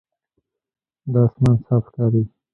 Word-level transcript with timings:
دا 1.13 1.21
آسمان 1.29 1.55
صاف 1.65 1.83
ښکاري. 1.89 2.21